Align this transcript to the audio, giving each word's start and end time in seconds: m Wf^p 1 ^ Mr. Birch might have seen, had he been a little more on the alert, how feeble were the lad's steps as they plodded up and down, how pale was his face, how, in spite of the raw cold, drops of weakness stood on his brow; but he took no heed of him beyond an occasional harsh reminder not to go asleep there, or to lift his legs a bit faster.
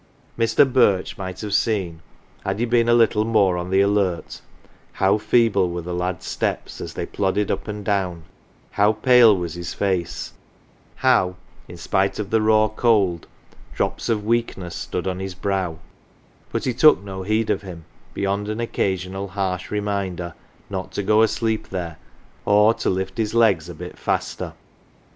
m 0.35 0.43
Wf^p 0.47 0.57
1 0.57 0.67
^ 0.67 0.69
Mr. 0.71 0.73
Birch 0.73 1.15
might 1.19 1.41
have 1.41 1.53
seen, 1.53 2.01
had 2.43 2.57
he 2.57 2.65
been 2.65 2.89
a 2.89 2.93
little 2.95 3.23
more 3.23 3.55
on 3.55 3.69
the 3.69 3.81
alert, 3.81 4.41
how 4.93 5.19
feeble 5.19 5.69
were 5.69 5.83
the 5.83 5.93
lad's 5.93 6.25
steps 6.25 6.81
as 6.81 6.95
they 6.95 7.05
plodded 7.05 7.51
up 7.51 7.67
and 7.67 7.85
down, 7.85 8.23
how 8.71 8.93
pale 8.93 9.37
was 9.37 9.53
his 9.53 9.75
face, 9.75 10.33
how, 10.95 11.35
in 11.67 11.77
spite 11.77 12.17
of 12.17 12.31
the 12.31 12.41
raw 12.41 12.67
cold, 12.67 13.27
drops 13.75 14.09
of 14.09 14.25
weakness 14.25 14.75
stood 14.75 15.05
on 15.05 15.19
his 15.19 15.35
brow; 15.35 15.77
but 16.51 16.63
he 16.63 16.73
took 16.73 17.03
no 17.03 17.21
heed 17.21 17.51
of 17.51 17.61
him 17.61 17.85
beyond 18.15 18.49
an 18.49 18.59
occasional 18.59 19.27
harsh 19.27 19.69
reminder 19.69 20.33
not 20.67 20.91
to 20.91 21.03
go 21.03 21.21
asleep 21.21 21.67
there, 21.69 21.99
or 22.43 22.73
to 22.73 22.89
lift 22.89 23.19
his 23.19 23.35
legs 23.35 23.69
a 23.69 23.75
bit 23.75 23.99
faster. 23.99 24.53